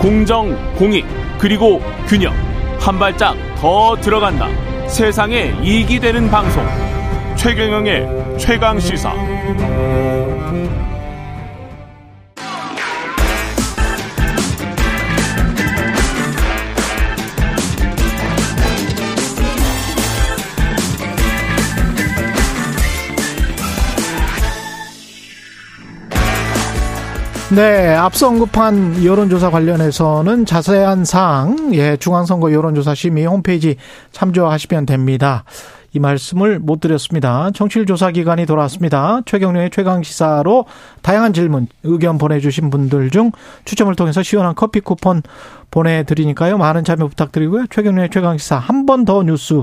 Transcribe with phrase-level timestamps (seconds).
[0.00, 1.04] 공정, 공익,
[1.38, 2.32] 그리고 균형.
[2.80, 4.48] 한 발짝 더 들어간다.
[4.88, 6.66] 세상에 이익이 되는 방송.
[7.36, 9.12] 최경영의 최강 시사.
[27.52, 33.74] 네, 앞서 언급한 여론조사 관련해서는 자세한 사항, 예, 중앙선거 여론조사 심의 홈페이지
[34.12, 35.42] 참조하시면 됩니다.
[35.92, 37.50] 이 말씀을 못 드렸습니다.
[37.52, 39.22] 정치일 조사 기간이 돌아왔습니다.
[39.26, 40.66] 최경련의 최강 시사로
[41.02, 43.32] 다양한 질문, 의견 보내주신 분들 중
[43.64, 45.20] 추첨을 통해서 시원한 커피 쿠폰
[45.70, 46.58] 보내드리니까요.
[46.58, 47.66] 많은 참여 부탁드리고요.
[47.70, 49.62] 최경련의 최강시사 한 번 더 뉴스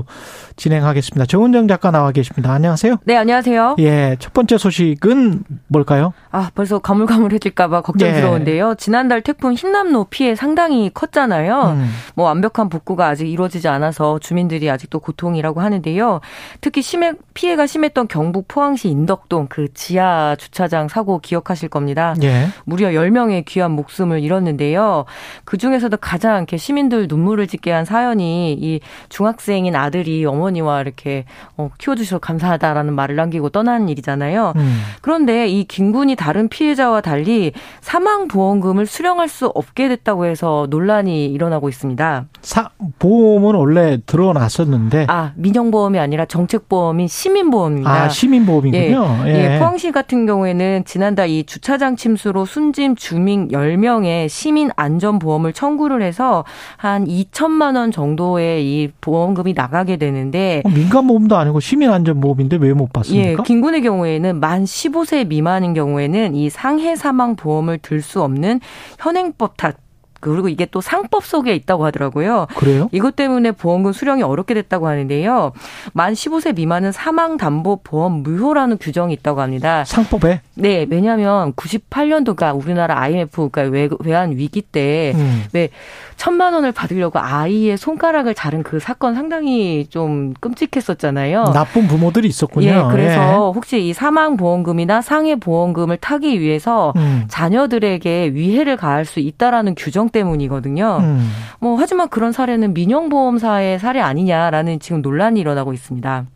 [0.56, 1.26] 진행하겠습니다.
[1.26, 2.52] 정은정 작가 나와 계십니다.
[2.52, 2.96] 안녕하세요.
[3.04, 3.76] 네, 안녕하세요.
[3.80, 6.12] 예, 첫 번째 소식은 뭘까요?
[6.30, 8.70] 아, 벌써 가물가물해질까봐 걱정스러운데요.
[8.70, 8.74] 예.
[8.76, 11.74] 지난달 태풍 흰남노 피해 상당히 컸잖아요.
[11.76, 11.90] 음.
[12.14, 16.20] 뭐 완벽한 복구가 아직 이루어지지 않아서 주민들이 아직도 고통이라고 하는데요.
[16.60, 22.14] 특히 심해, 피해가 심했던 경북 포항시 인덕동 그 지하 주차장 사고 기억하실 겁니다.
[22.22, 22.46] 예.
[22.64, 25.04] 무려 10명의 귀한 목숨을 잃었는데요.
[25.44, 31.24] 그 중에서도 가장 이렇게 시민들 눈물을 짓게 한 사연이 이 중학생인 아들이 어머니와 이렇게
[31.56, 34.52] 어, 키워주셔서 감사하다라는 말을 남기고 떠난 일이잖아요.
[34.56, 34.80] 음.
[35.00, 41.68] 그런데 이 김군이 다른 피해자와 달리 사망 보험금을 수령할 수 없게 됐다고 해서 논란이 일어나고
[41.68, 42.26] 있습니다.
[42.40, 45.06] 사, 보험은 원래 들어놨었는데.
[45.08, 47.90] 아, 민영보험이 아니라 정책보험인 시민보험입니다.
[47.90, 49.18] 아, 시민보험이군요.
[49.26, 49.28] 예.
[49.28, 49.54] 예.
[49.54, 49.58] 예.
[49.58, 56.44] 포항시 같은 경우에는 지난달 이 주차장 침수로 순짐 주민 10명의 시민 안전보험을 청구 청구를 해서
[56.76, 62.56] 한 2천만 원 정도의 이 보험금이 나가게 되는데 어, 민간 보험도 아니고 시민 안전 보험인데
[62.56, 63.30] 왜 못 받습니까?
[63.30, 68.60] 예, 김군의 경우에는 만 15세 미만인 경우에는 이 상해 사망 보험을 들 수 없는
[69.00, 69.76] 현행법 탓
[70.20, 72.46] 그리고 이게 또 상법 속에 있다고 하더라고요.
[72.56, 72.88] 그래요?
[72.92, 75.52] 이것 때문에 보험금 수령이 어렵게 됐다고 하는데요.
[75.92, 79.84] 만 15세 미만은 사망 담보 보험 무효라는 규정이 있다고 합니다.
[79.84, 80.40] 상법에?
[80.58, 85.68] 네, 왜냐하면 98년도가 우리나라 IMF 그러니까 외환 위기 때왜 음.
[86.16, 91.52] 천만 원을 받으려고 아이의 손가락을 자른 그 사건 상당히 좀 끔찍했었잖아요.
[91.54, 92.68] 나쁜 부모들이 있었군요.
[92.68, 93.34] 예, 그래서 예.
[93.54, 97.24] 혹시 이 사망 보험금이나 상해 보험금을 타기 위해서 음.
[97.28, 100.98] 자녀들에게 위해를 가할 수 있다라는 규정 때문이거든요.
[101.00, 101.30] 음.
[101.60, 106.26] 뭐 하지만 그런 사례는 민영보험사의 사례 아니냐라는 지금 논란이 일어나고 있습니다.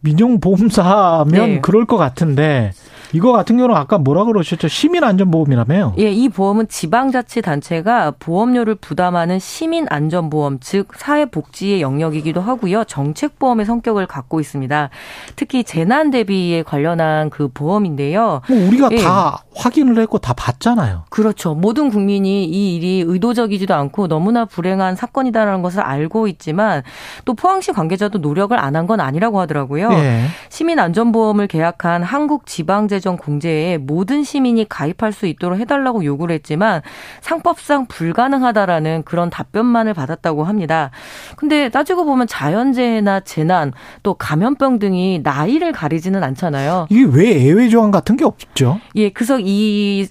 [0.00, 1.60] 민영보험사면 네.
[1.60, 2.72] 그럴 것 같은데
[3.12, 4.68] 이거 같은 경우는 아까 뭐라 그러셨죠?
[4.68, 5.94] 시민안전보험이라며요?
[5.98, 12.84] 예, 이 보험은 지방자치단체가 보험료를 부담하는 시민안전보험, 즉 사회복지의 영역이기도 하고요.
[12.84, 14.90] 정책보험의 성격을 갖고 있습니다.
[15.36, 18.42] 특히 재난 대비에 관련한 그 보험인데요.
[18.48, 18.98] 뭐 우리가 예.
[18.98, 21.04] 다 확인을 했고 다 봤잖아요.
[21.10, 21.54] 그렇죠.
[21.54, 26.82] 모든 국민이 이 일이 의도적이지도 않고 너무나 불행한 사건이다라는 것을 알고 있지만
[27.24, 29.90] 또 포항시 관계자도 노력을 안 한 건 아니라고 하더라고요.
[29.92, 30.24] 예.
[30.48, 36.82] 시민안전보험을 계약한 한국지방재 재정 공제에 모든 시민이 가입할 수 있도록 해달라고 요구를 했지만
[37.22, 40.90] 상법상 불가능하다라는 그런 답변만을 받았다고 합니다.
[41.36, 43.72] 근데 따지고 보면 자연재해나 재난
[44.02, 46.86] 또 감염병 등이 나이를 가리지는 않잖아요.
[46.90, 48.78] 이게 왜 예외 조항 같은 게 없죠?
[48.96, 49.49] 예, 그래서 이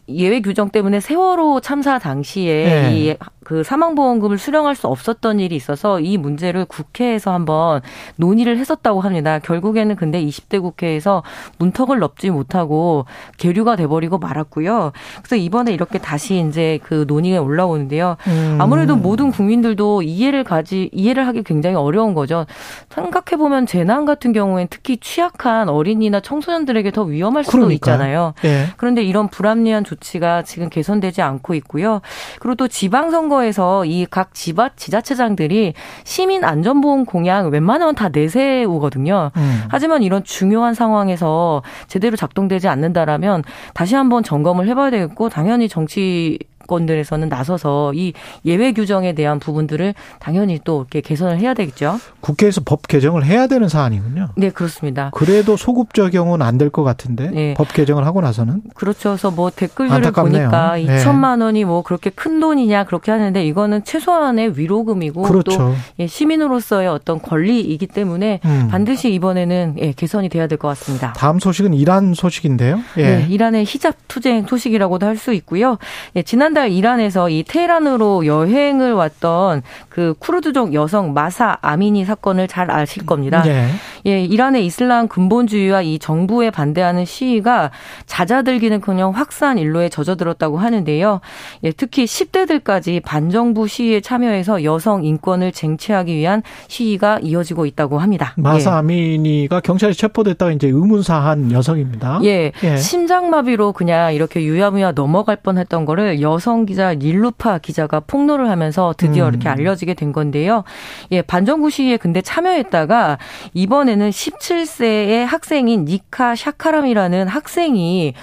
[0.08, 2.96] 예외 규정 때문에 세월호 참사 당시에 네.
[2.96, 3.16] 이
[3.50, 7.82] 그 사망보험금을 수령할 수 없었던 일이 있어서 이 문제를 국회에서 한번
[8.16, 9.40] 논의를 했었다고 합니다.
[9.40, 11.24] 결국에는 근데 20대 국회에서
[11.58, 13.06] 문턱을 넘지 못하고
[13.40, 14.92] 계류가 돼버리고 말았고요.
[15.18, 18.18] 그래서 이번에 이렇게 다시 이제 그 논의에 올라오는데요.
[18.28, 18.58] 음.
[18.62, 22.46] 아무래도 모든 국민들도 이해를 가지 이해를 하기 굉장히 어려운 거죠.
[22.92, 27.96] 생각해 보면 재난 같은 경우엔 특히 취약한 어린이나 청소년들에게 더 위험할 수도 그러니까요.
[27.96, 28.34] 있잖아요.
[28.44, 28.68] 네.
[28.78, 32.02] 그런데 이런 불합리한 조치가 지금 개선되지 않고 있고요.
[32.40, 35.74] 그리고 또 지방선거 선거에서 이 각 지바 지자체장들이
[36.04, 39.32] 시민 안전보험 공약 웬만하면 다 내세우거든요.
[39.36, 39.64] 음.
[39.70, 46.40] 하지만 이런 중요한 상황에서 제대로 작동되지 않는다라면 다시 한번 점검을 해봐야 되겠고 당연히 정치
[46.70, 48.14] 정권들에서는 나서서 이
[48.46, 52.00] 예외 규정에 대한 부분들을 당연히 또 이렇게 개선을 해야 되겠죠.
[52.22, 54.30] 국회에서 법 개정을 해야 되는 사안이군요.
[54.38, 55.10] 네, 그렇습니다.
[55.14, 57.54] 그래도 소급 적용은 안 될 것 같은데 네.
[57.56, 59.12] 법 개정을 하고 나서는 그렇죠.
[59.12, 60.50] 그래서 뭐 댓글들을 안타깝네요.
[60.50, 60.86] 보니까 네.
[61.04, 65.58] 2천만 원이 뭐 그렇게 큰 돈이냐 그렇게 하는데 이거는 최소한의 위로금이고 그렇죠.
[65.58, 68.68] 또 예, 시민으로서의 어떤 권리이기 때문에 음.
[68.70, 71.14] 반드시 이번에는 예, 개선이 돼야 될 것 같습니다.
[71.14, 72.82] 다음 소식은 이란 소식인데요.
[72.98, 73.04] 예.
[73.04, 75.78] 네, 이란의 히잡 투쟁 소식이라고도 할 수 있고요.
[76.18, 82.70] 예, 지난달 지난달 이란에서 이 테헤란으로 여행을 왔던 그 쿠르드족 여성 마사 아미니 사건을 잘
[82.70, 83.42] 아실 겁니다.
[83.44, 83.70] 네.
[84.06, 87.72] 예, 이란의 이슬람 근본주의와 이 정부에 반대하는 시위가
[88.06, 91.22] 잦아들기는커녕 확산 일로에 젖어들었다고 하는데요.
[91.64, 98.34] 예, 특히 10대들까지 반정부 시위에 참여해서 여성 인권을 쟁취하기 위한 시위가 이어지고 있다고 합니다.
[98.36, 98.76] 마사 예.
[98.76, 102.20] 아미니가 경찰에 체포됐다가 이제 의문사한 여성입니다.
[102.24, 102.78] 예, 예.
[102.78, 109.30] 심장마비로 그냥 이렇게 유야무야 넘어갈 뻔했던 거를 여성 기자 닐루파 기자가 폭로를 하면서 드디어 음.
[109.30, 110.64] 이렇게 알려지게 된 건데요.
[111.12, 113.18] 예, 반정부 시위에 근데 참여했다가
[113.54, 118.14] 이번에는 17세의 학생인 니카 샤카람이라는 학생이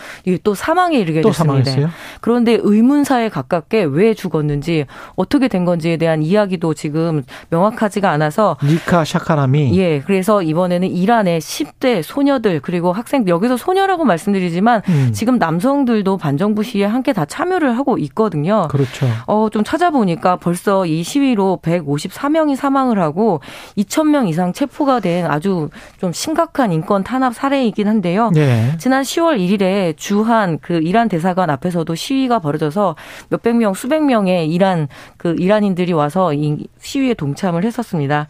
[0.42, 1.64] 또 사망에 이르게 또 됐습니다.
[1.64, 1.90] 사망했어요?
[2.20, 9.78] 그런데 의문사에 가깝게 왜 죽었는지 어떻게 된 건지에 대한 이야기도 지금 명확하지가 않아서 니카 샤카람이
[9.78, 15.10] 예, 그래서 이번에는 이란의 10대 소녀들 그리고 학생 여기서 소녀라고 말씀드리지만 음.
[15.12, 18.66] 지금 남성들도 반정부 시위에 함께 다 참여를 하고 있 거든요.
[18.68, 19.06] 그렇죠.
[19.26, 23.40] 어, 좀 찾아보니까 벌써 이 시위로 154명이 사망을 하고
[23.78, 25.68] 2,000명 이상 체포가 된 아주
[26.00, 28.30] 좀 심각한 인권 탄압 사례이긴 한데요.
[28.34, 28.72] 네.
[28.78, 32.96] 지난 10월 1일에 주한 그 이란 대사관 앞에서도 시위가 벌어져서
[33.28, 38.26] 몇백 명, 수백 명의 이란 그 이란인들이 와서 이 시위에 동참을 했었습니다.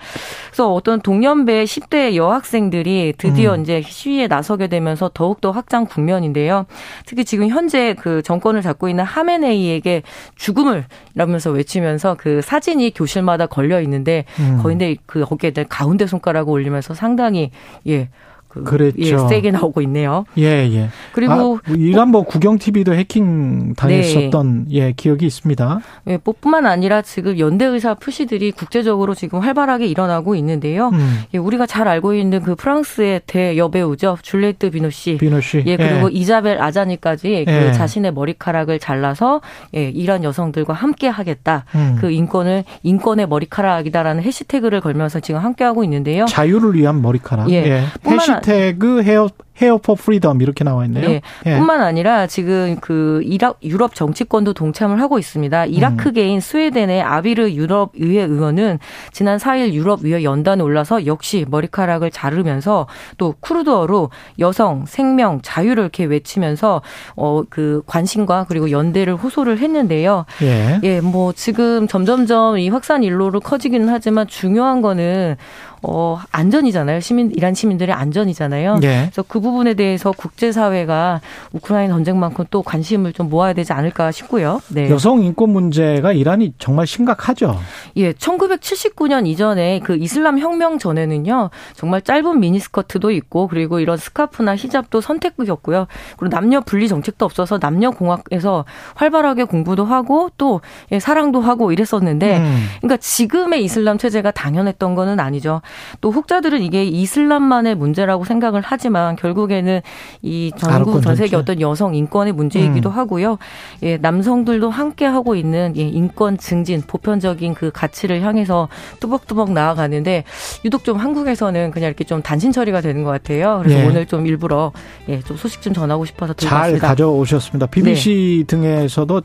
[0.49, 3.62] 그래서 어떤 동년배 10대 여학생들이 드디어 음.
[3.62, 6.67] 이제 시위에 나서게 되면서 더욱더 확장 국면인데요.
[7.06, 10.03] 특히 지금 현재 그 정권을 잡고 있는 하메네이 에게
[10.37, 10.85] 죽음을
[11.15, 14.61] 이러면서 외치면서 그 사진이 교실마다 걸려 있는데 음.
[14.63, 17.51] 거인데 그 거기에 가운데 손가락을 올리면서 상당히
[17.87, 18.09] 예
[18.56, 18.99] 그, 그랬죠.
[19.00, 20.25] 예, 세게 나오고 있네요.
[20.38, 20.88] 예, 예.
[21.12, 24.75] 그리고 아, 뭐 이란 뭐 구경 TV도 해킹 당했었던 네.
[24.75, 25.81] 예, 기억이 있습니다.
[26.08, 30.88] 예, 뿐만 아니라 지금 연대 의사 표시들이 국제적으로 지금 활발하게 일어나고 있는데요.
[30.88, 31.20] 음.
[31.35, 34.19] 예, 우리가 잘 알고 있는 그 프랑스의 대여배우죠.
[34.23, 35.19] 줄리에트 비노시.
[35.19, 35.64] 비노시.
[35.67, 36.14] 예, 그리고 예.
[36.14, 37.73] 이자벨 아자니까지 그 예.
[37.73, 39.41] 자신의 머리카락을 잘라서
[39.75, 41.64] 예, 이란 여성들과 함께 하겠다.
[41.75, 41.99] 음.
[42.00, 46.26] 그 인권을 인권의 머리카락이다라는 해시태그를 걸면서 지금 함께 하고 있는데요.
[46.26, 47.50] 자유를 위한 머리카락.
[47.50, 47.56] 예.
[47.56, 47.85] 예.
[48.06, 49.29] 해시태그 hair
[49.61, 51.08] hair for freedom 이렇게 나와 있네요.
[51.08, 51.23] 네.
[51.47, 51.56] 예.
[51.56, 55.67] 뿐만 아니라 지금 그 이락 유럽 정치권도 동참을 하고 있습니다.
[55.67, 56.41] 이라크계인 음.
[56.41, 58.79] 스웨덴의 아비르 유럽 의회 의원은
[59.12, 62.87] 지난 4일 유럽 의회 연단에 올라서 역시 머리카락을 자르면서
[63.17, 66.82] 또 쿠르드어로 여성 생명 자유를 이렇게 외치면서
[67.17, 70.25] 어 그 관심과 그리고 연대를 호소를 했는데요.
[70.43, 70.81] 예.
[70.82, 75.37] 예, 뭐 지금 점점점 이 확산 일로로 커지기는 하지만 중요한 거는
[75.82, 77.00] 어, 안전이잖아요.
[77.00, 78.79] 시민, 이란 시민들의 안전이잖아요.
[78.81, 79.02] 네.
[79.05, 81.21] 그래서 그 부분에 대해서 국제사회가
[81.53, 84.61] 우크라이나 전쟁만큼 또 관심을 좀 모아야 되지 않을까 싶고요.
[84.69, 84.91] 네.
[84.91, 87.59] 여성 인권 문제가 이란이 정말 심각하죠.
[87.97, 95.01] 예, 1979년 이전에 그 이슬람 혁명 전에는요, 정말 짧은 미니스커트도 있고, 그리고 이런 스카프나 히잡도
[95.01, 95.87] 선택이었고요.
[96.17, 98.65] 그리고 남녀 분리 정책도 없어서 남녀 공학에서
[98.95, 100.61] 활발하게 공부도 하고 또
[100.91, 102.67] 예, 사랑도 하고 이랬었는데, 음.
[102.81, 105.63] 그러니까 지금의 이슬람 체제가 당연했던 거는 아니죠.
[106.01, 109.83] 또 혹자들은 이게 이슬람만의 문제라고 생각을 하지만 결국에는
[110.23, 112.94] 이 전국 전 세계 어떤 여성 인권의 문제이기도 음.
[112.94, 113.38] 하고요.
[113.83, 118.69] 예, 남성들도 함께 하고 있는 예, 인권 증진 보편적인 그 가치를 향해서
[119.00, 120.25] 뚜벅뚜벅 나아가는데
[120.65, 123.61] 유독 좀 한국에서는 그냥 이렇게 좀 단신 처리가 되는 것 같아요.
[123.62, 123.87] 그래서 예.
[123.87, 124.73] 오늘 좀 일부러
[125.09, 126.81] 예, 좀 소식 좀 전하고 싶어서 들어왔습니다.
[126.81, 127.67] 잘 가져오셨습니다.
[127.67, 128.56] BBC 네.
[128.56, 129.21] 등에서도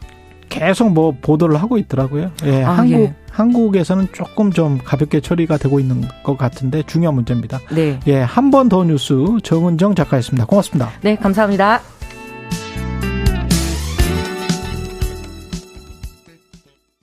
[0.51, 2.31] 계속 뭐 보도를 하고 있더라고요.
[2.45, 3.13] 예, 아, 한국 예.
[3.31, 7.59] 한국에서는 조금 좀 가볍게 처리가 되고 있는 것 같은데 중요한 문제입니다.
[7.71, 7.99] 네.
[8.07, 10.45] 예, 한 번 더 뉴스 정은정 작가였습니다.
[10.45, 10.91] 고맙습니다.
[11.01, 11.81] 네, 감사합니다.